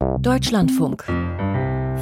[0.00, 1.04] Deutschlandfunk.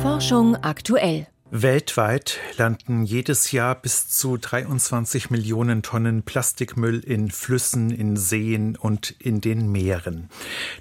[0.02, 1.26] Forschung aktuell.
[1.50, 9.14] Weltweit landen jedes Jahr bis zu 23 Millionen Tonnen Plastikmüll in Flüssen, in Seen und
[9.18, 10.30] in den Meeren.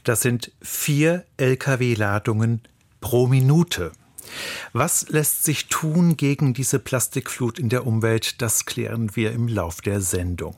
[0.03, 2.61] Das sind vier Lkw-Ladungen
[3.01, 3.91] pro Minute.
[4.73, 8.41] Was lässt sich tun gegen diese Plastikflut in der Umwelt?
[8.41, 10.55] Das klären wir im Lauf der Sendung.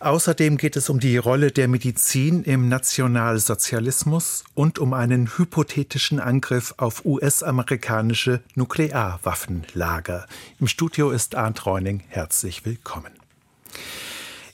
[0.00, 6.74] Außerdem geht es um die Rolle der Medizin im Nationalsozialismus und um einen hypothetischen Angriff
[6.76, 10.26] auf US-amerikanische Nuklearwaffenlager.
[10.60, 12.02] Im Studio ist Arndt Reuning.
[12.08, 13.12] Herzlich willkommen.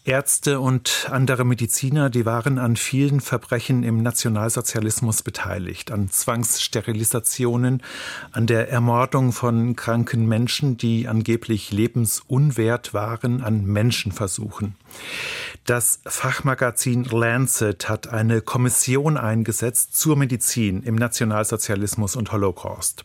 [0.05, 7.85] Ärzte und andere Mediziner, die waren an vielen Verbrechen im Nationalsozialismus beteiligt, an Zwangssterilisationen,
[8.33, 14.75] an der Ermordung von kranken Menschen, die angeblich lebensunwert waren, an Menschenversuchen.
[15.67, 23.05] Das Fachmagazin Lancet hat eine Kommission eingesetzt zur Medizin im Nationalsozialismus und Holocaust.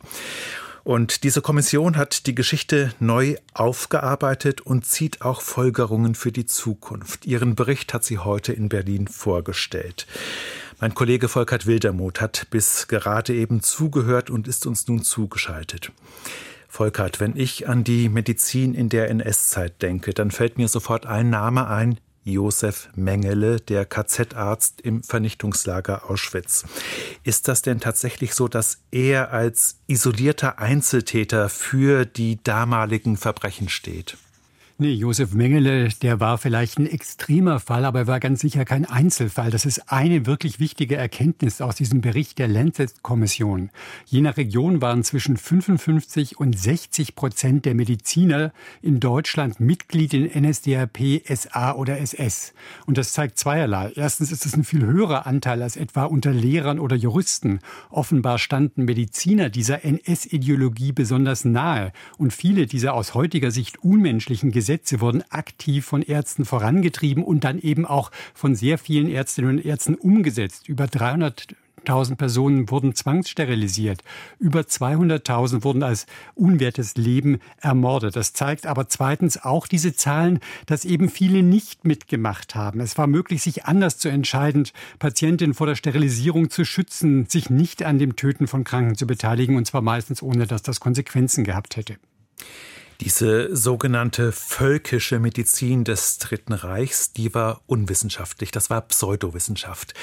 [0.87, 7.25] Und diese Kommission hat die Geschichte neu aufgearbeitet und zieht auch Folgerungen für die Zukunft.
[7.25, 10.07] Ihren Bericht hat sie heute in Berlin vorgestellt.
[10.79, 15.91] Mein Kollege Volkert Wildermuth hat bis gerade eben zugehört und ist uns nun zugeschaltet.
[16.69, 21.29] Volkert, wenn ich an die Medizin in der NS-Zeit denke, dann fällt mir sofort ein
[21.29, 26.65] Name ein, Josef Mengele, der KZ-Arzt im Vernichtungslager Auschwitz.
[27.23, 34.17] Ist das denn tatsächlich so, dass er als isolierter Einzeltäter für die damaligen Verbrechen steht?
[34.79, 38.85] Nee, Josef Mengele, der war vielleicht ein extremer Fall, aber er war ganz sicher kein
[38.85, 39.49] Einzelfall.
[39.49, 43.71] Das ist eine wirklich wichtige Erkenntnis aus diesem Bericht der Lancet-Kommission.
[44.05, 50.25] Je nach Region waren zwischen 55 und 60 Prozent der Mediziner in Deutschland Mitglied in
[50.43, 52.53] NSDAP, SA oder SS.
[52.85, 53.93] Und das zeigt zweierlei.
[53.95, 57.61] Erstens ist es ein viel höherer Anteil als etwa unter Lehrern oder Juristen.
[57.89, 61.93] Offenbar standen Mediziner dieser NS-Ideologie besonders nahe.
[62.19, 64.66] Und viele dieser aus heutiger Sicht unmenschlichen Gesetze
[64.99, 69.95] wurden aktiv von Ärzten vorangetrieben und dann eben auch von sehr vielen Ärztinnen und Ärzten
[69.95, 70.67] umgesetzt.
[70.67, 71.47] Über 300
[71.87, 74.03] 1000 Personen wurden zwangssterilisiert.
[74.39, 76.05] Über 200.000 wurden als
[76.35, 78.15] unwertes Leben ermordet.
[78.15, 82.81] Das zeigt aber zweitens auch diese Zahlen, dass eben viele nicht mitgemacht haben.
[82.81, 84.67] Es war möglich, sich anders zu entscheiden,
[84.99, 89.55] Patientinnen vor der Sterilisierung zu schützen, sich nicht an dem Töten von Kranken zu beteiligen,
[89.55, 91.95] und zwar meistens ohne, dass das Konsequenzen gehabt hätte.
[93.01, 99.93] Diese sogenannte völkische Medizin des Dritten Reichs, die war unwissenschaftlich, das war Pseudowissenschaft.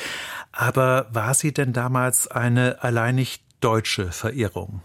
[0.52, 4.82] Aber war sie denn damals eine alleinig deutsche Verirrung?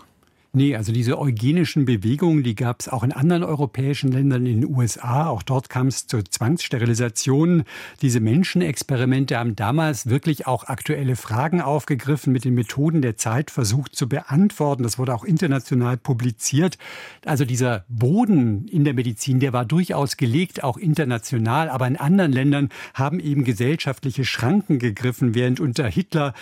[0.52, 4.76] Nee, also diese eugenischen Bewegungen, die gab es auch in anderen europäischen Ländern, in den
[4.76, 5.28] USA.
[5.28, 7.66] Auch dort kam es zu Zwangssterilisationen.
[8.02, 13.96] Diese Menschenexperimente haben damals wirklich auch aktuelle Fragen aufgegriffen, mit den Methoden der Zeit versucht
[13.96, 14.82] zu beantworten.
[14.82, 16.80] Das wurde auch international publiziert.
[17.26, 21.70] Also dieser Boden in der Medizin, der war durchaus gelegt, auch international.
[21.70, 26.34] Aber in anderen Ländern haben eben gesellschaftliche Schranken gegriffen, während unter Hitler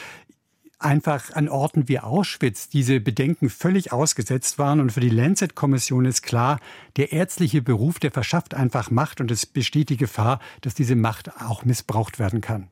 [0.80, 4.80] einfach an Orten wie Auschwitz diese Bedenken völlig ausgesetzt waren.
[4.80, 6.60] Und für die Lancet-Kommission ist klar,
[6.98, 11.42] der ärztliche Beruf, der verschafft einfach Macht und es besteht die Gefahr, dass diese Macht
[11.42, 12.68] auch missbraucht werden kann.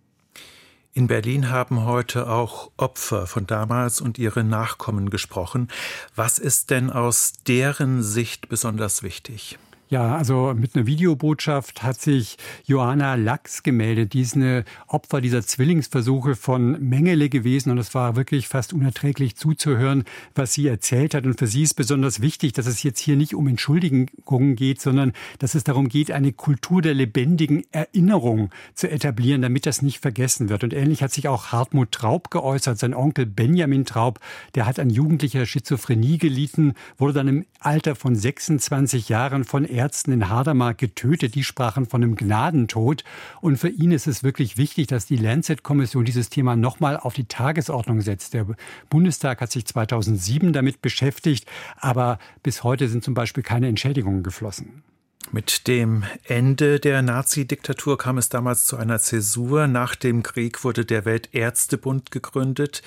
[0.94, 5.68] In Berlin haben heute auch Opfer von damals und ihre Nachkommen gesprochen.
[6.16, 9.60] Was ist denn aus deren Sicht besonders wichtig?
[9.88, 14.14] Ja, also mit einer Videobotschaft hat sich Johanna Lachs gemeldet.
[14.14, 19.36] Die ist eine Opfer dieser Zwillingsversuche von Mengele gewesen und es war wirklich fast unerträglich
[19.36, 20.04] zuzuhören,
[20.34, 21.28] was sie erzählt hat.
[21.28, 25.14] Und für sie ist besonders wichtig, dass es jetzt hier nicht um Entschuldigungen geht, sondern
[25.38, 30.50] dass es darum geht, eine Kultur der lebendigen Erinnerung zu etablieren, damit das nicht vergessen
[30.50, 30.64] wird.
[30.64, 32.80] Und ähnlich hat sich auch Hartmut Traub geäußert.
[32.80, 34.20] Sein Onkel Benjamin Traub,
[34.56, 40.14] der hat an jugendlicher Schizophrenie gelitten, wurde dann im Alter von 26 Jahren von Ärzten
[40.14, 41.36] in Hadermark getötet.
[41.36, 43.04] Die sprachen von einem Gnadentod.
[43.42, 47.26] Und für ihn ist es wirklich wichtig, dass die Lancet-Kommission dieses Thema nochmal auf die
[47.26, 48.34] Tagesordnung setzt.
[48.34, 48.48] Der
[48.90, 51.48] Bundestag hat sich 2007 damit beschäftigt,
[51.78, 54.84] aber bis heute sind zum Beispiel keine Entschädigungen geflossen.
[55.32, 59.68] Mit dem Ende der Nazi-Diktatur kam es damals zu einer Zäsur.
[59.68, 62.84] Nach dem Krieg wurde der Weltärztebund gegründet.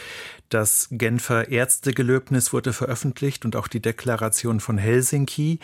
[0.49, 5.58] Das Genfer Ärztegelöbnis wurde veröffentlicht und auch die Deklaration von Helsinki.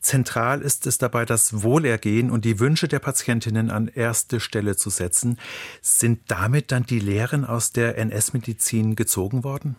[0.00, 4.88] Zentral ist es dabei, das Wohlergehen und die Wünsche der Patientinnen an erste Stelle zu
[4.88, 5.38] setzen.
[5.82, 9.76] Sind damit dann die Lehren aus der NS-Medizin gezogen worden?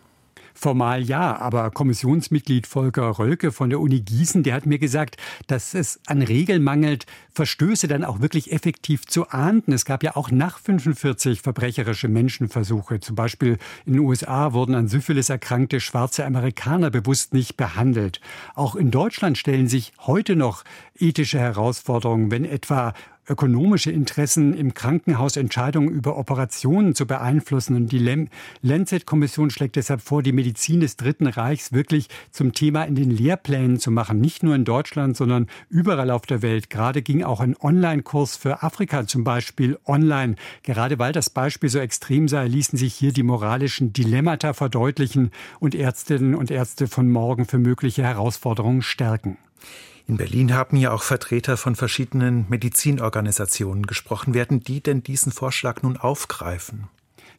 [0.54, 5.16] Formal ja, aber Kommissionsmitglied Volker Rölke von der Uni Gießen, der hat mir gesagt,
[5.46, 9.72] dass es an Regeln mangelt, Verstöße dann auch wirklich effektiv zu ahnden.
[9.72, 13.00] Es gab ja auch nach 45 verbrecherische Menschenversuche.
[13.00, 18.20] Zum Beispiel in den USA wurden an Syphilis erkrankte schwarze Amerikaner bewusst nicht behandelt.
[18.54, 20.64] Auch in Deutschland stellen sich heute noch
[20.98, 22.92] ethische Herausforderungen, wenn etwa
[23.28, 27.76] ökonomische Interessen im Krankenhaus Entscheidungen über Operationen zu beeinflussen.
[27.76, 28.28] Und die
[28.62, 33.78] Lancet-Kommission schlägt deshalb vor, die Medizin des Dritten Reichs wirklich zum Thema in den Lehrplänen
[33.78, 34.20] zu machen.
[34.20, 36.68] Nicht nur in Deutschland, sondern überall auf der Welt.
[36.68, 40.34] Gerade ging auch ein Online-Kurs für Afrika zum Beispiel online.
[40.62, 45.30] Gerade weil das Beispiel so extrem sei, ließen sich hier die moralischen Dilemmata verdeutlichen
[45.60, 49.38] und Ärztinnen und Ärzte von morgen für mögliche Herausforderungen stärken.
[50.06, 54.34] In Berlin haben ja auch Vertreter von verschiedenen Medizinorganisationen gesprochen.
[54.34, 56.88] Werden die denn diesen Vorschlag nun aufgreifen?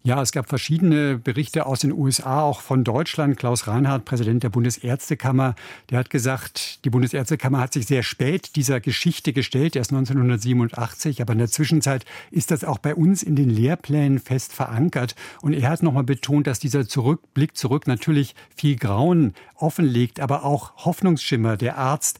[0.06, 3.38] Ja, es gab verschiedene Berichte aus den USA, auch von Deutschland.
[3.38, 5.56] Klaus Reinhardt, Präsident der Bundesärztekammer,
[5.90, 11.32] der hat gesagt, die Bundesärztekammer hat sich sehr spät dieser Geschichte gestellt, erst 1987, aber
[11.32, 15.16] in der Zwischenzeit ist das auch bei uns in den Lehrplänen fest verankert.
[15.42, 20.84] Und er hat nochmal betont, dass dieser Zurückblick zurück natürlich viel Grauen offenlegt, aber auch
[20.84, 21.56] Hoffnungsschimmer.
[21.56, 22.20] Der Arzt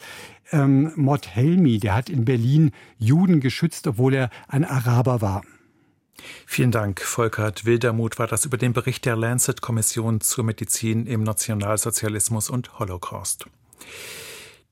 [0.54, 5.42] ähm, Mott Helmi, der hat in Berlin Juden geschützt, obwohl er ein Araber war.
[6.46, 12.50] Vielen Dank, Volkert Wildermuth war das über den Bericht der Lancet-Kommission zur Medizin im Nationalsozialismus
[12.50, 13.46] und Holocaust.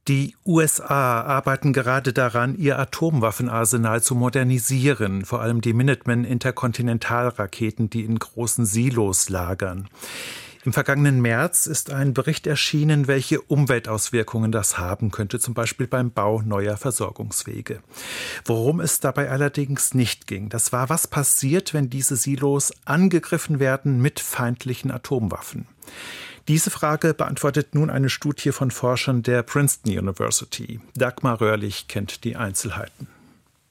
[0.07, 8.17] Die USA arbeiten gerade daran, ihr Atomwaffenarsenal zu modernisieren, vor allem die Minuteman-Interkontinentalraketen, die in
[8.17, 9.87] großen Silos lagern.
[10.63, 16.11] Im vergangenen März ist ein Bericht erschienen, welche Umweltauswirkungen das haben könnte, zum Beispiel beim
[16.11, 17.81] Bau neuer Versorgungswege.
[18.45, 24.01] Worum es dabei allerdings nicht ging, das war, was passiert, wenn diese Silos angegriffen werden
[24.01, 25.67] mit feindlichen Atomwaffen.
[26.47, 30.79] Diese Frage beantwortet nun eine Studie von Forschern der Princeton University.
[30.95, 33.07] Dagmar Röhrlich kennt die Einzelheiten.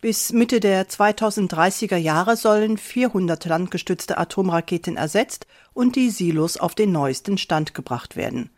[0.01, 5.47] Bis Mitte der 2030er Jahre sollen 400 landgestützte Atomraketen ersetzt
[5.81, 8.50] und die Silos auf den neuesten Stand gebracht werden.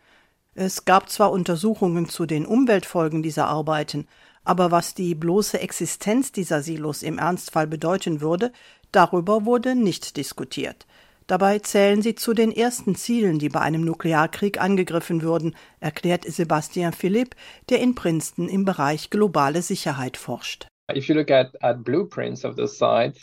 [0.55, 4.07] Es gab zwar Untersuchungen zu den Umweltfolgen dieser Arbeiten,
[4.43, 8.51] aber was die bloße Existenz dieser Silos im Ernstfall bedeuten würde,
[8.91, 10.85] darüber wurde nicht diskutiert.
[11.25, 16.91] Dabei zählen sie zu den ersten Zielen, die bei einem Nuklearkrieg angegriffen würden, erklärt Sebastian
[16.91, 17.37] Philipp,
[17.69, 20.67] der in Princeton im Bereich globale Sicherheit forscht.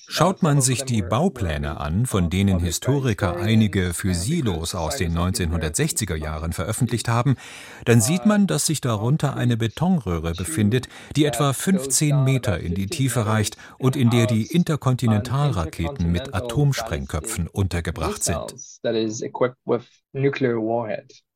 [0.09, 6.17] Schaut man sich die Baupläne an, von denen Historiker einige für Silos aus den 1960er
[6.17, 7.37] Jahren veröffentlicht haben,
[7.85, 12.87] dann sieht man, dass sich darunter eine Betonröhre befindet, die etwa 15 Meter in die
[12.87, 18.55] Tiefe reicht und in der die Interkontinentalraketen mit Atomsprengköpfen untergebracht sind.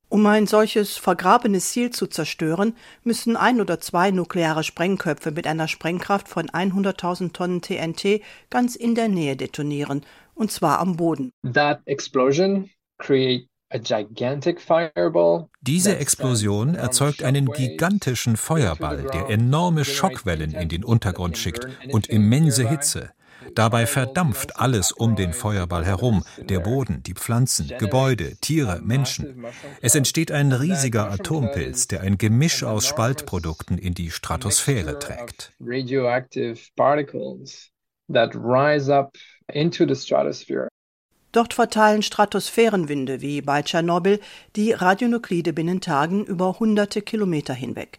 [0.08, 5.66] Um ein solches vergrabenes Ziel zu zerstören, müssen ein oder zwei nukleare Sprengköpfe mit einer
[5.66, 8.20] Sprengkraft von 100.000 Tonnen TNT
[8.50, 10.04] ganz in der Nähe detonieren,
[10.34, 11.32] und zwar am Boden.
[15.62, 22.68] Diese Explosion erzeugt einen gigantischen Feuerball, der enorme Schockwellen in den Untergrund schickt und immense
[22.68, 23.10] Hitze.
[23.54, 29.44] Dabei verdampft alles um den Feuerball herum, der Boden, die Pflanzen, Gebäude, Tiere, Menschen.
[29.80, 35.52] Es entsteht ein riesiger Atompilz, der ein Gemisch aus Spaltprodukten in die Stratosphäre trägt.
[41.32, 44.20] Dort verteilen Stratosphärenwinde wie bei Tschernobyl
[44.54, 47.98] die Radionuklide binnen Tagen über hunderte Kilometer hinweg.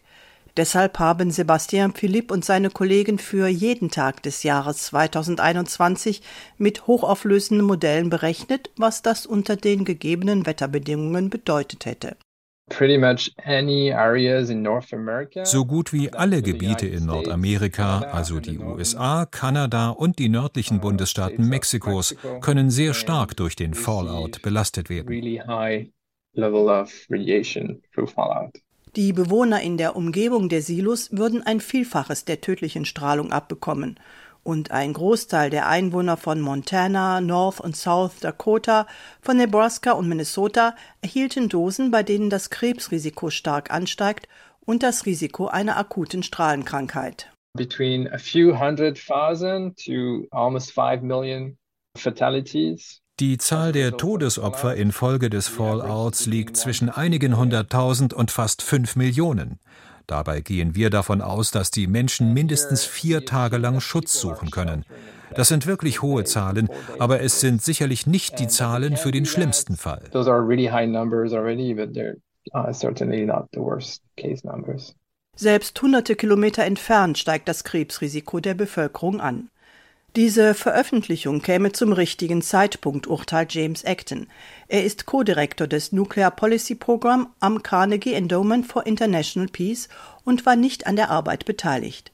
[0.56, 6.22] Deshalb haben Sebastian Philipp und seine Kollegen für jeden Tag des Jahres 2021
[6.56, 12.16] mit hochauflösenden Modellen berechnet, was das unter den gegebenen Wetterbedingungen bedeutet hätte.
[15.44, 21.48] So gut wie alle Gebiete in Nordamerika, also die USA, Kanada und die nördlichen Bundesstaaten
[21.48, 25.92] Mexikos, können sehr stark durch den Fallout belastet werden.
[28.96, 34.00] Die Bewohner in der Umgebung der Silos würden ein Vielfaches der tödlichen Strahlung abbekommen.
[34.42, 38.86] Und ein Großteil der Einwohner von Montana, North und South Dakota,
[39.20, 44.28] von Nebraska und Minnesota erhielten Dosen, bei denen das Krebsrisiko stark ansteigt
[44.64, 47.30] und das Risiko einer akuten Strahlenkrankheit.
[47.54, 51.58] Between a few hundred thousand to almost five million
[51.98, 58.94] fatalities die Zahl der Todesopfer infolge des Fallouts liegt zwischen einigen hunderttausend und fast fünf
[58.94, 59.58] Millionen.
[60.06, 64.84] Dabei gehen wir davon aus, dass die Menschen mindestens vier Tage lang Schutz suchen können.
[65.34, 66.68] Das sind wirklich hohe Zahlen,
[66.98, 70.02] aber es sind sicherlich nicht die Zahlen für den schlimmsten Fall.
[75.34, 79.48] Selbst hunderte Kilometer entfernt steigt das Krebsrisiko der Bevölkerung an.
[80.16, 84.28] Diese Veröffentlichung käme zum richtigen Zeitpunkt, urteilt James Acton.
[84.66, 89.90] Er ist Co-Direktor des Nuclear Policy Program am Carnegie Endowment for International Peace
[90.24, 92.12] und war nicht an der Arbeit beteiligt.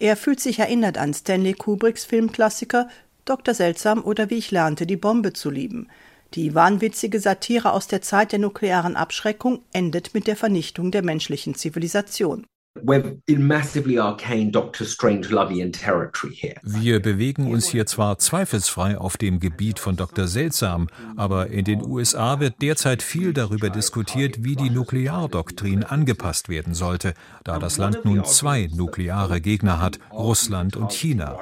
[0.00, 2.88] Er fühlt sich erinnert an Stanley Kubricks Filmklassiker
[3.24, 3.54] Dr.
[3.54, 5.86] Seltsam oder Wie ich lernte, die Bombe zu lieben.
[6.34, 11.54] Die wahnwitzige Satire aus der Zeit der nuklearen Abschreckung endet mit der Vernichtung der menschlichen
[11.54, 12.46] Zivilisation.
[16.64, 20.26] Wir bewegen uns hier zwar zweifelsfrei auf dem Gebiet von Dr.
[20.26, 26.74] Seltsam, aber in den USA wird derzeit viel darüber diskutiert, wie die Nukleardoktrin angepasst werden
[26.74, 27.14] sollte,
[27.44, 31.38] da das Land nun zwei nukleare Gegner hat, Russland und China.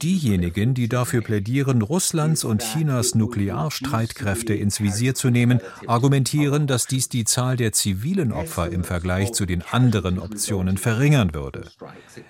[0.00, 7.10] Diejenigen, die dafür plädieren, Russlands und Chinas Nuklearstreitkräfte ins Visier zu nehmen, argumentieren, dass dies
[7.10, 11.64] die Zahl der zivilen Opfer im Vergleich zu den anderen Optionen Operationen verringern würde.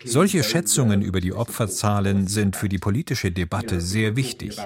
[0.04, 4.56] Solche Schätzungen über die Opferzahlen sind für die politische Debatte sehr wichtig.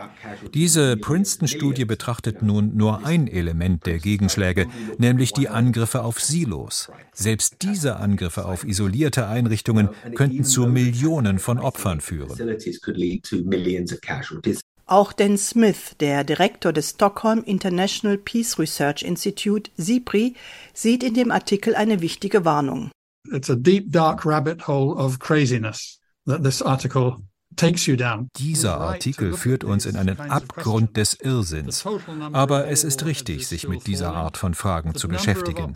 [0.54, 4.66] Diese Princeton-Studie betrachtet nun nur ein Element der Gegenschläge,
[4.99, 6.90] nämlich die Angriffe auf Silos.
[7.12, 12.38] Selbst diese Angriffe auf isolierte Einrichtungen könnten zu Millionen von Opfern führen.
[14.87, 20.35] Auch Dan Smith, der Direktor des Stockholm International Peace Research Institute, SIPRI,
[20.75, 22.90] sieht in dem Artikel eine wichtige Warnung.
[23.27, 27.23] It's a deep, dark rabbit hole of craziness that this article
[28.37, 31.85] dieser Artikel führt uns in einen Abgrund des Irrsinns.
[32.33, 35.75] Aber es ist richtig, sich mit dieser Art von Fragen zu beschäftigen.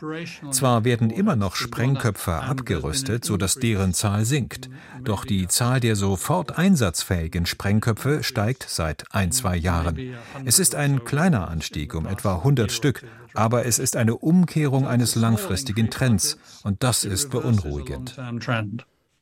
[0.51, 4.69] Zwar werden immer noch Sprengköpfe abgerüstet, sodass deren Zahl sinkt.
[5.03, 10.15] Doch die Zahl der sofort einsatzfähigen Sprengköpfe steigt seit ein, zwei Jahren.
[10.45, 15.15] Es ist ein kleiner Anstieg um etwa 100 Stück, aber es ist eine Umkehrung eines
[15.15, 18.17] langfristigen Trends und das ist beunruhigend.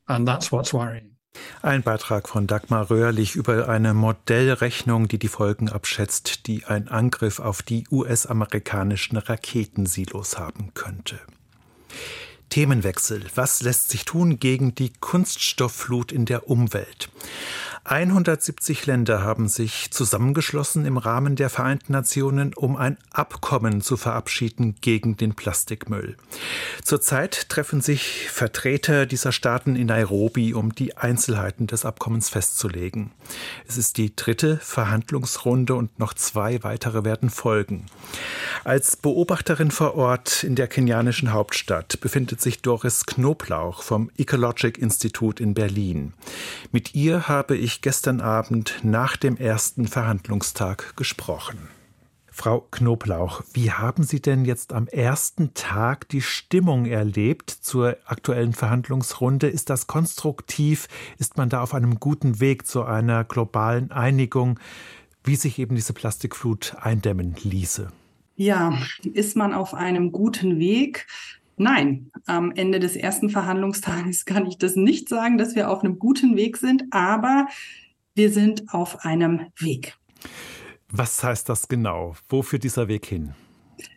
[0.07, 1.12] And that's what's worrying.
[1.63, 7.39] Ein Beitrag von Dagmar Röhrlich über eine Modellrechnung, die die Folgen abschätzt, die ein Angriff
[7.39, 11.21] auf die US-amerikanischen Raketensilos haben könnte.
[12.49, 13.25] Themenwechsel.
[13.35, 17.09] Was lässt sich tun gegen die Kunststoffflut in der Umwelt?
[17.85, 24.77] 170 Länder haben sich zusammengeschlossen im Rahmen der Vereinten Nationen, um ein Abkommen zu verabschieden
[24.81, 26.17] gegen den Plastikmüll.
[26.85, 33.11] Zurzeit treffen sich Vertreter dieser Staaten in Nairobi, um die Einzelheiten des Abkommens festzulegen.
[33.67, 37.87] Es ist die dritte Verhandlungsrunde und noch zwei weitere werden folgen.
[38.63, 45.43] Als Beobachterin vor Ort in der kenianischen Hauptstadt befindet sich Doris Knoblauch vom Ecologic Institute
[45.43, 46.13] in Berlin.
[46.71, 51.59] Mit ihr habe ich ich gestern Abend nach dem ersten Verhandlungstag gesprochen.
[52.31, 58.53] Frau Knoblauch, wie haben Sie denn jetzt am ersten Tag die Stimmung erlebt zur aktuellen
[58.53, 59.49] Verhandlungsrunde?
[59.49, 60.89] Ist das konstruktiv?
[61.19, 64.59] Ist man da auf einem guten Weg zu einer globalen Einigung,
[65.25, 67.91] wie sich eben diese Plastikflut eindämmen ließe?
[68.37, 71.07] Ja, ist man auf einem guten Weg?
[71.57, 75.99] Nein, am Ende des ersten Verhandlungstages kann ich das nicht sagen, dass wir auf einem
[75.99, 77.47] guten Weg sind, aber
[78.15, 79.97] wir sind auf einem Weg.
[80.91, 82.15] Was heißt das genau?
[82.29, 83.35] Wo führt dieser Weg hin?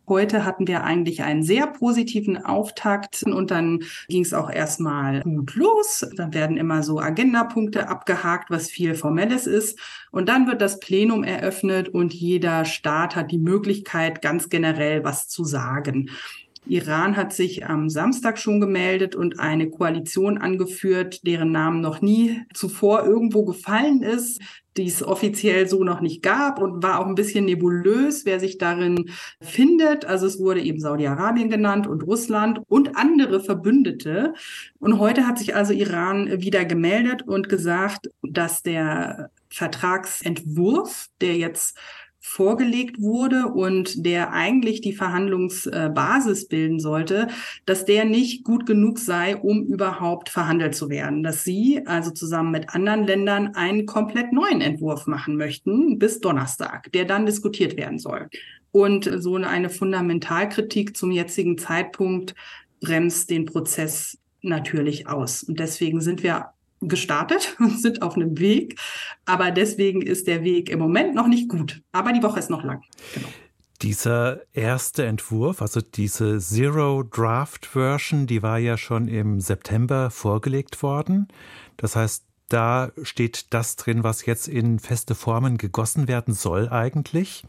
[0.08, 5.56] Heute hatten wir eigentlich einen sehr positiven Auftakt und dann ging es auch erstmal gut
[5.56, 6.06] los.
[6.16, 9.80] Dann werden immer so Agendapunkte abgehakt, was viel Formelles ist.
[10.12, 15.28] Und dann wird das Plenum eröffnet und jeder Staat hat die Möglichkeit, ganz generell was
[15.28, 16.10] zu sagen.
[16.68, 22.42] Iran hat sich am Samstag schon gemeldet und eine Koalition angeführt, deren Namen noch nie
[22.54, 24.42] zuvor irgendwo gefallen ist,
[24.78, 28.58] die es offiziell so noch nicht gab und war auch ein bisschen nebulös, wer sich
[28.58, 30.06] darin findet.
[30.06, 34.34] Also es wurde eben Saudi-Arabien genannt und Russland und andere Verbündete.
[34.80, 41.78] Und heute hat sich also Iran wieder gemeldet und gesagt, dass der Vertragsentwurf, der jetzt
[42.28, 47.28] vorgelegt wurde und der eigentlich die Verhandlungsbasis bilden sollte,
[47.66, 51.24] dass der nicht gut genug sei, um überhaupt verhandelt zu werden.
[51.24, 56.92] Dass sie also zusammen mit anderen Ländern einen komplett neuen Entwurf machen möchten bis Donnerstag,
[56.94, 58.28] der dann diskutiert werden soll.
[58.72, 62.34] Und so eine Fundamentalkritik zum jetzigen Zeitpunkt
[62.82, 65.44] bremst den Prozess natürlich aus.
[65.44, 68.80] Und deswegen sind wir gestartet und sind auf einem Weg.
[69.26, 71.82] Aber deswegen ist der Weg im Moment noch nicht gut.
[71.92, 72.82] Aber die Woche ist noch lang.
[73.14, 73.28] Genau.
[73.82, 80.82] Dieser erste Entwurf, also diese Zero Draft Version, die war ja schon im September vorgelegt
[80.82, 81.28] worden.
[81.76, 87.44] Das heißt, da steht das drin, was jetzt in feste Formen gegossen werden soll eigentlich.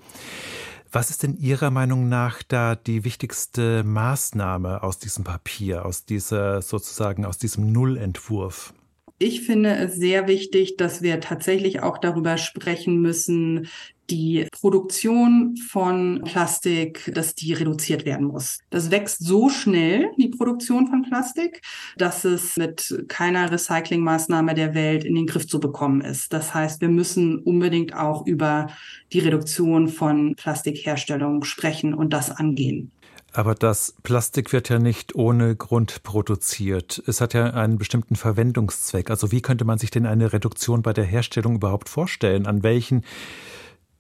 [0.91, 6.63] Was ist denn Ihrer Meinung nach da die wichtigste Maßnahme aus diesem Papier, aus dieser
[6.63, 8.73] sozusagen aus diesem Nullentwurf?
[9.19, 13.69] Ich finde es sehr wichtig, dass wir tatsächlich auch darüber sprechen müssen,
[14.11, 18.59] die Produktion von Plastik, dass die reduziert werden muss.
[18.71, 21.63] Das wächst so schnell, die Produktion von Plastik,
[21.97, 26.33] dass es mit keiner Recyclingmaßnahme der Welt in den Griff zu bekommen ist.
[26.33, 28.69] Das heißt, wir müssen unbedingt auch über
[29.13, 32.93] die Reduktion von Plastikherstellung sprechen und das angehen.
[33.37, 37.03] Aber das Plastik wird ja nicht ohne Grund produziert.
[37.07, 39.11] Es hat ja einen bestimmten Verwendungszweck.
[39.11, 42.47] Also wie könnte man sich denn eine Reduktion bei der Herstellung überhaupt vorstellen?
[42.47, 43.05] An welchen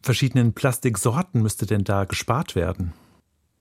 [0.02, 2.95] verschiedenen Plastiksorten müsste denn da gespart werden?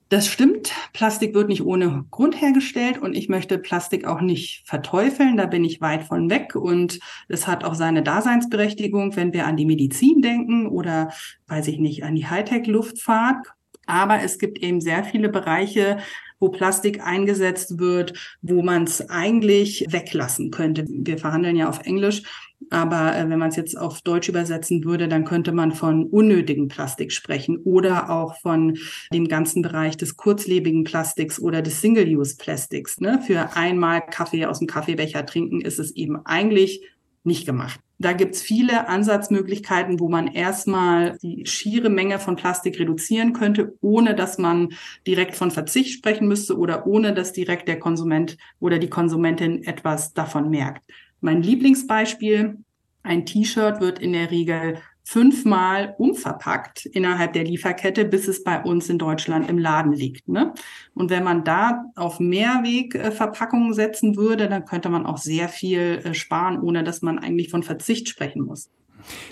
[0.07, 0.71] Das stimmt.
[0.93, 5.35] Plastik wird nicht ohne Grund hergestellt und ich möchte Plastik auch nicht verteufeln.
[5.35, 9.57] Da bin ich weit von weg und es hat auch seine Daseinsberechtigung, wenn wir an
[9.57, 11.11] die Medizin denken oder,
[11.47, 13.55] weiß ich nicht, an die Hightech-Luftfahrt.
[13.85, 15.97] Aber es gibt eben sehr viele Bereiche,
[16.39, 20.85] wo Plastik eingesetzt wird, wo man es eigentlich weglassen könnte.
[20.87, 22.23] Wir verhandeln ja auf Englisch,
[22.69, 26.67] aber äh, wenn man es jetzt auf Deutsch übersetzen würde, dann könnte man von unnötigem
[26.67, 28.77] Plastik sprechen oder auch von
[29.13, 32.99] dem ganzen Bereich des kurzlebigen Plastiks oder des Single-Use-Plastiks.
[32.99, 33.21] Ne?
[33.25, 36.83] Für einmal Kaffee aus dem Kaffeebecher trinken ist es eben eigentlich
[37.23, 37.79] nicht gemacht.
[37.97, 44.15] Da gibt's viele Ansatzmöglichkeiten, wo man erstmal die schiere Menge von Plastik reduzieren könnte, ohne
[44.15, 44.73] dass man
[45.07, 50.13] direkt von Verzicht sprechen müsste oder ohne dass direkt der Konsument oder die Konsumentin etwas
[50.13, 50.83] davon merkt.
[51.21, 52.57] Mein Lieblingsbeispiel,
[53.03, 58.89] ein T-Shirt wird in der Regel fünfmal umverpackt innerhalb der Lieferkette, bis es bei uns
[58.89, 60.27] in Deutschland im Laden liegt.
[60.27, 60.53] Ne?
[60.95, 66.13] Und wenn man da auf Mehrwegverpackungen setzen würde, dann könnte man auch sehr viel äh,
[66.15, 68.71] sparen, ohne dass man eigentlich von Verzicht sprechen muss.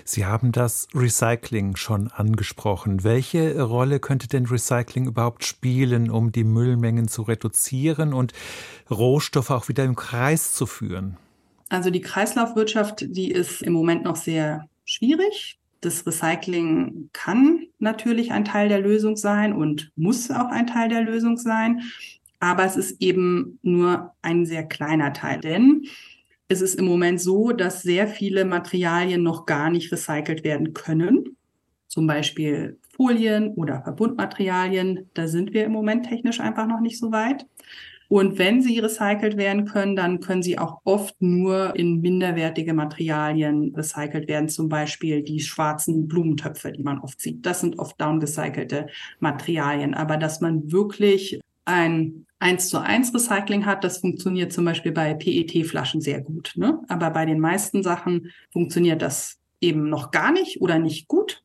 [0.04, 3.02] Sie haben das Recycling schon angesprochen.
[3.02, 8.32] Welche Rolle könnte denn Recycling überhaupt spielen, um die Müllmengen zu reduzieren und
[8.88, 11.16] Rohstoffe auch wieder im Kreis zu führen?
[11.68, 15.58] Also die Kreislaufwirtschaft, die ist im Moment noch sehr schwierig.
[15.84, 21.02] Das Recycling kann natürlich ein Teil der Lösung sein und muss auch ein Teil der
[21.02, 21.82] Lösung sein.
[22.40, 25.40] Aber es ist eben nur ein sehr kleiner Teil.
[25.40, 25.84] Denn
[26.48, 31.36] es ist im Moment so, dass sehr viele Materialien noch gar nicht recycelt werden können.
[31.86, 35.10] Zum Beispiel Folien oder Verbundmaterialien.
[35.12, 37.46] Da sind wir im Moment technisch einfach noch nicht so weit.
[38.08, 43.74] Und wenn sie recycelt werden können, dann können sie auch oft nur in minderwertige Materialien
[43.74, 44.48] recycelt werden.
[44.48, 47.44] Zum Beispiel die schwarzen Blumentöpfe, die man oft sieht.
[47.46, 48.86] Das sind oft downgecycelte
[49.20, 49.94] Materialien.
[49.94, 55.14] Aber dass man wirklich ein eins zu eins Recycling hat, das funktioniert zum Beispiel bei
[55.14, 56.52] PET-Flaschen sehr gut.
[56.56, 56.80] Ne?
[56.88, 61.42] Aber bei den meisten Sachen funktioniert das eben noch gar nicht oder nicht gut.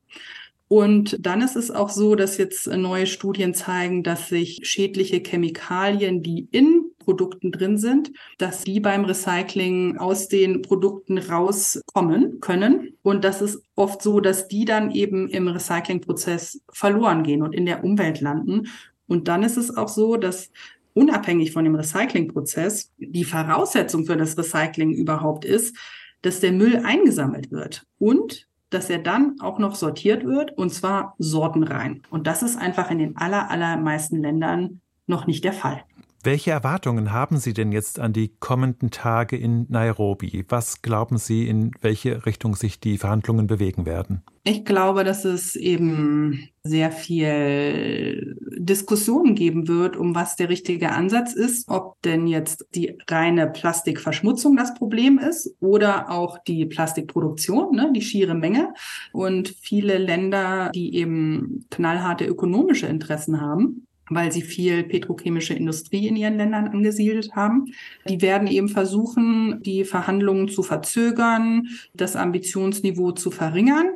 [0.69, 6.21] Und dann ist es auch so, dass jetzt neue Studien zeigen, dass sich schädliche Chemikalien,
[6.21, 12.93] die in Produkten drin sind, dass die beim Recycling aus den Produkten rauskommen können.
[13.01, 17.65] Und das ist oft so, dass die dann eben im Recyclingprozess verloren gehen und in
[17.65, 18.67] der Umwelt landen.
[19.07, 20.51] Und dann ist es auch so, dass
[20.93, 25.75] unabhängig von dem Recyclingprozess die Voraussetzung für das Recycling überhaupt ist,
[26.21, 31.15] dass der Müll eingesammelt wird und dass er dann auch noch sortiert wird und zwar
[31.17, 32.03] sortenrein.
[32.09, 35.83] Und das ist einfach in den aller, allermeisten Ländern noch nicht der Fall.
[36.21, 40.45] Welche Erwartungen haben Sie denn jetzt an die kommenden Tage in Nairobi?
[40.49, 44.23] Was glauben Sie, in welche Richtung sich die Verhandlungen bewegen werden?
[44.49, 51.33] Ich glaube, dass es eben sehr viel Diskussionen geben wird, um was der richtige Ansatz
[51.33, 57.91] ist, ob denn jetzt die reine Plastikverschmutzung das Problem ist oder auch die Plastikproduktion, ne,
[57.95, 58.73] die schiere Menge.
[59.13, 66.15] Und viele Länder, die eben knallharte ökonomische Interessen haben, weil sie viel petrochemische Industrie in
[66.15, 67.65] ihren Ländern angesiedelt haben.
[68.07, 73.91] Die werden eben versuchen, die Verhandlungen zu verzögern, das Ambitionsniveau zu verringern.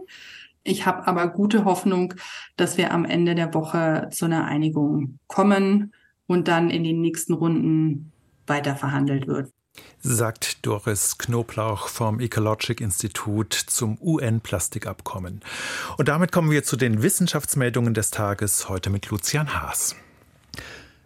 [0.64, 2.14] Ich habe aber gute Hoffnung,
[2.56, 5.94] dass wir am Ende der Woche zu einer Einigung kommen
[6.28, 8.12] und dann in den nächsten Runden
[8.48, 9.52] weiter verhandelt wird
[10.00, 15.42] sagt Doris Knoblauch vom Ecologic Institut zum UN-Plastikabkommen.
[15.98, 19.96] Und damit kommen wir zu den Wissenschaftsmeldungen des Tages heute mit Lucian Haas.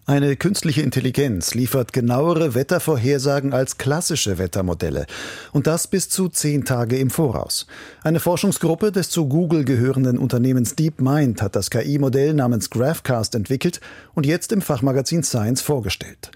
[0.09, 5.05] Eine künstliche Intelligenz liefert genauere Wettervorhersagen als klassische Wettermodelle.
[5.51, 7.67] Und das bis zu zehn Tage im Voraus.
[8.03, 13.81] Eine Forschungsgruppe des zu Google gehörenden Unternehmens DeepMind hat das KI-Modell namens GraphCast entwickelt
[14.13, 16.31] und jetzt im Fachmagazin Science vorgestellt.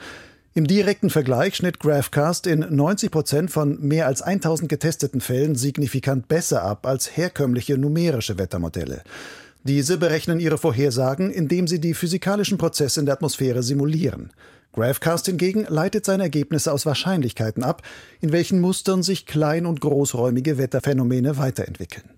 [0.53, 6.27] Im direkten Vergleich schnitt GraphCast in 90 Prozent von mehr als 1000 getesteten Fällen signifikant
[6.27, 9.03] besser ab als herkömmliche numerische Wettermodelle.
[9.63, 14.31] Diese berechnen ihre Vorhersagen, indem sie die physikalischen Prozesse in der Atmosphäre simulieren.
[14.73, 17.83] GraphCast hingegen leitet seine Ergebnisse aus Wahrscheinlichkeiten ab,
[18.21, 22.09] in welchen Mustern sich klein- und großräumige Wetterphänomene weiterentwickeln.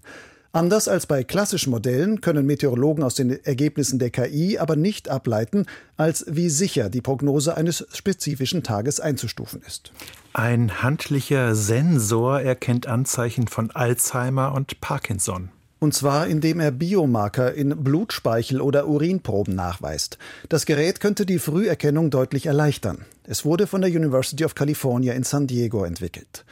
[0.55, 5.65] Anders als bei klassischen Modellen können Meteorologen aus den Ergebnissen der KI aber nicht ableiten,
[5.97, 9.91] als wie sicher die Prognose eines spezifischen Tages einzustufen ist.
[10.33, 15.49] Ein handlicher Sensor erkennt Anzeichen von Alzheimer und Parkinson.
[15.83, 20.17] Und zwar indem er Biomarker in Blutspeichel oder Urinproben nachweist.
[20.47, 22.99] Das Gerät könnte die Früherkennung deutlich erleichtern.
[23.25, 26.45] Es wurde von der University of California in San Diego entwickelt.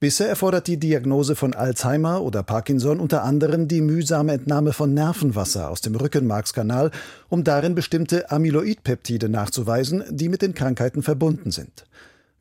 [0.00, 5.68] Bisher erfordert die Diagnose von Alzheimer oder Parkinson unter anderem die mühsame Entnahme von Nervenwasser
[5.68, 6.92] aus dem Rückenmarkskanal,
[7.28, 11.84] um darin bestimmte Amyloidpeptide nachzuweisen, die mit den Krankheiten verbunden sind.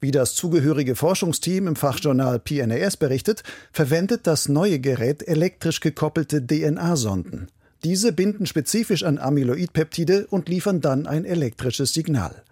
[0.04, 7.50] Wie das zugehörige Forschungsteam im Fachjournal PNAS berichtet, verwendet das neue Gerät elektrisch gekoppelte DNA-Sonden.
[7.84, 12.44] Diese binden spezifisch an Amyloidpeptide und liefern dann ein elektrisches Signal.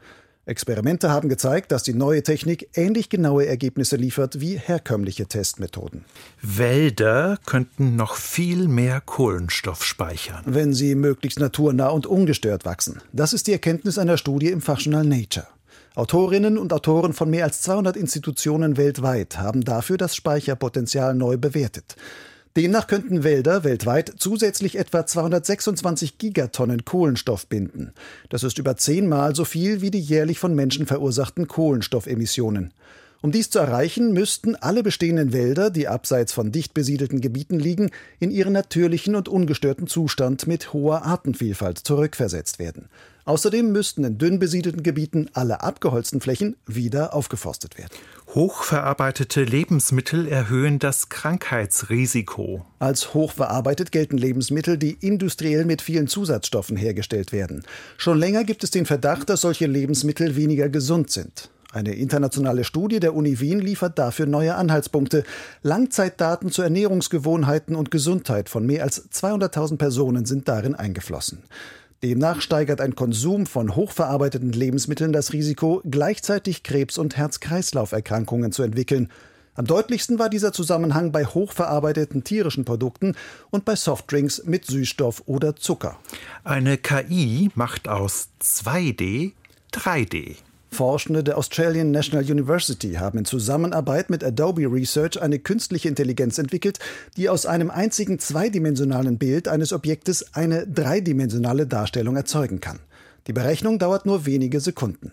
[0.46, 6.06] Experimente haben gezeigt, dass die neue Technik ähnlich genaue Ergebnisse liefert wie herkömmliche Testmethoden.
[6.44, 10.44] Wälder könnten noch viel mehr Kohlenstoff speichern.
[10.46, 13.02] Wenn sie möglichst naturnah und ungestört wachsen.
[13.12, 15.48] Das ist die Erkenntnis einer Studie im Fachjournal Nature.
[15.96, 21.96] Autorinnen und Autoren von mehr als 200 Institutionen weltweit haben dafür das Speicherpotenzial neu bewertet.
[22.58, 27.94] Demnach könnten Wälder weltweit zusätzlich etwa 226 Gigatonnen Kohlenstoff binden.
[28.30, 32.74] Das ist über zehnmal so viel wie die jährlich von Menschen verursachten Kohlenstoffemissionen.
[33.22, 37.92] Um dies zu erreichen, müssten alle bestehenden Wälder, die abseits von dicht besiedelten Gebieten liegen,
[38.20, 42.88] in ihren natürlichen und ungestörten Zustand mit hoher Artenvielfalt zurückversetzt werden.
[43.30, 47.92] Außerdem müssten in dünn besiedelten Gebieten alle abgeholzten Flächen wieder aufgeforstet werden.
[48.34, 52.66] Hochverarbeitete Lebensmittel erhöhen das Krankheitsrisiko.
[52.80, 57.66] Als hochverarbeitet gelten Lebensmittel, die industriell mit vielen Zusatzstoffen hergestellt werden.
[57.98, 61.52] Schon länger gibt es den Verdacht, dass solche Lebensmittel weniger gesund sind.
[61.72, 65.24] Eine internationale Studie der Uni Wien liefert dafür neue Anhaltspunkte.
[65.62, 71.44] Langzeitdaten zu Ernährungsgewohnheiten und Gesundheit von mehr als 200.000 Personen sind darin eingeflossen.
[72.02, 79.10] Demnach steigert ein Konsum von hochverarbeiteten Lebensmitteln das Risiko, gleichzeitig Krebs- und Herz-Kreislauf-Erkrankungen zu entwickeln.
[79.56, 83.16] Am deutlichsten war dieser Zusammenhang bei hochverarbeiteten tierischen Produkten
[83.50, 85.98] und bei Softdrinks mit Süßstoff oder Zucker.
[86.46, 89.34] Eine KI macht aus 2D
[89.74, 90.38] 3D.
[90.72, 96.80] Forschende der Australian National University haben in Zusammenarbeit mit Adobe Research eine künstliche Intelligenz entwickelt,
[97.18, 102.80] die aus einem einzigen zweidimensionalen Bild eines Objektes eine dreidimensionale Darstellung erzeugen kann.
[103.28, 105.12] Die Berechnung dauert nur wenige Sekunden.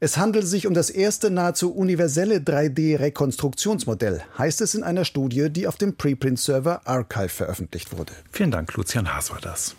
[0.00, 5.66] Es handelt sich um das erste nahezu universelle 3D-Rekonstruktionsmodell, heißt es in einer Studie, die
[5.66, 8.12] auf dem Preprint-Server Archive veröffentlicht wurde.
[8.30, 9.74] Vielen Dank, Lucian Haas war das.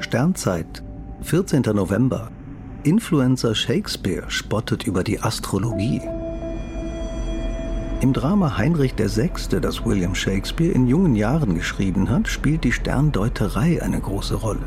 [0.00, 0.82] Sternzeit
[1.24, 1.62] 14.
[1.72, 2.30] November.
[2.82, 6.02] Influencer Shakespeare spottet über die Astrologie.
[8.02, 9.30] Im Drama Heinrich VI.,
[9.62, 14.66] das William Shakespeare in jungen Jahren geschrieben hat, spielt die Sterndeuterei eine große Rolle.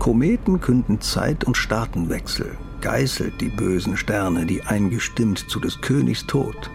[0.00, 6.68] Kometen künden Zeit- und Staatenwechsel, geißelt die bösen Sterne, die eingestimmt zu des Königs Tod.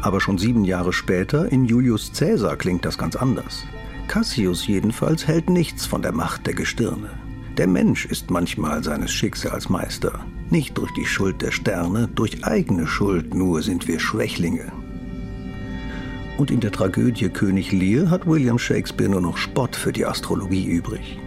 [0.00, 3.64] Aber schon sieben Jahre später, in Julius Caesar, klingt das ganz anders.
[4.06, 7.19] Cassius jedenfalls hält nichts von der Macht der Gestirne.
[7.56, 10.24] Der Mensch ist manchmal seines Schicksals Meister.
[10.50, 14.72] Nicht durch die Schuld der Sterne, durch eigene Schuld nur sind wir Schwächlinge.
[16.38, 20.64] Und in der Tragödie König Lear hat William Shakespeare nur noch Spott für die Astrologie
[20.64, 21.18] übrig.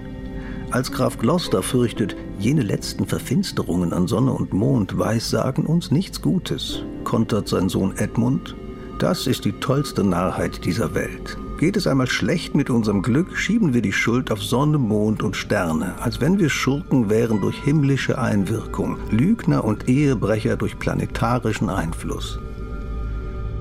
[0.71, 6.83] Als Graf Gloucester fürchtet, jene letzten Verfinsterungen an Sonne und Mond weissagen uns nichts Gutes,
[7.03, 8.55] kontert sein Sohn Edmund,
[8.97, 11.37] das ist die tollste Narrheit dieser Welt.
[11.63, 15.37] Geht es einmal schlecht mit unserem Glück, schieben wir die Schuld auf Sonne, Mond und
[15.37, 22.37] Sterne, als wenn wir Schurken wären durch himmlische Einwirkung, Lügner und Ehebrecher durch planetarischen Einfluss.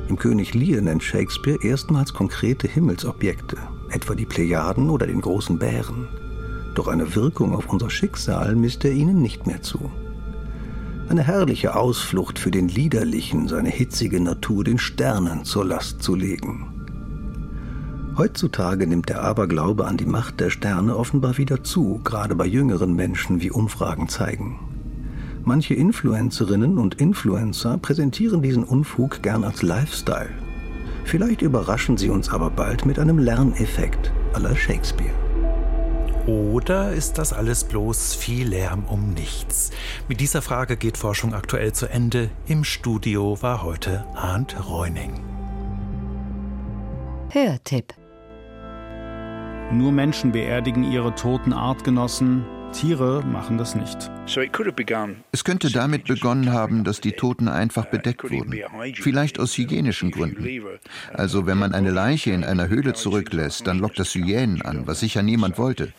[0.08, 3.56] Im König Lear nennt Shakespeare erstmals konkrete Himmelsobjekte,
[3.90, 6.08] etwa die Plejaden oder den großen Bären.
[6.74, 9.92] Doch eine Wirkung auf unser Schicksal misst er ihnen nicht mehr zu.
[11.08, 16.81] Eine herrliche Ausflucht für den Liederlichen, seine hitzige Natur den Sternen zur Last zu legen.
[18.16, 22.94] Heutzutage nimmt der Aberglaube an die Macht der Sterne offenbar wieder zu, gerade bei jüngeren
[22.94, 24.58] Menschen, wie Umfragen zeigen.
[25.44, 30.28] Manche Influencerinnen und Influencer präsentieren diesen Unfug gern als Lifestyle.
[31.04, 35.14] Vielleicht überraschen sie uns aber bald mit einem Lerneffekt aller Shakespeare.
[36.26, 39.70] Oder ist das alles bloß viel Lärm um nichts?
[40.08, 42.30] Mit dieser Frage geht Forschung aktuell zu Ende.
[42.46, 45.18] Im Studio war heute Arndt Reuning.
[47.30, 48.01] Hörtipp.
[49.70, 54.10] Nur Menschen beerdigen ihre toten Artgenossen, Tiere machen das nicht.
[55.30, 58.54] Es könnte damit begonnen haben, dass die Toten einfach bedeckt wurden.
[58.94, 60.46] Vielleicht aus hygienischen Gründen.
[61.12, 65.00] Also wenn man eine Leiche in einer Höhle zurücklässt, dann lockt das Hyänen an, was
[65.00, 65.92] sicher niemand wollte.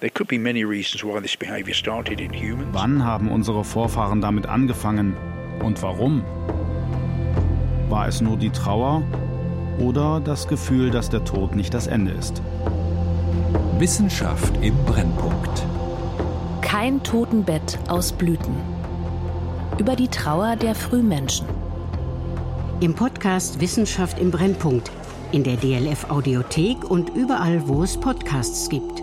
[2.72, 5.16] Wann haben unsere Vorfahren damit angefangen
[5.62, 6.24] und warum?
[7.90, 9.04] War es nur die Trauer
[9.78, 12.42] oder das Gefühl, dass der Tod nicht das Ende ist?
[13.80, 15.66] Wissenschaft im Brennpunkt.
[16.62, 18.56] Kein Totenbett aus Blüten.
[19.78, 21.48] Über die Trauer der Frühmenschen.
[22.80, 24.92] Im Podcast Wissenschaft im Brennpunkt,
[25.32, 29.03] in der DLF Audiothek und überall, wo es Podcasts gibt.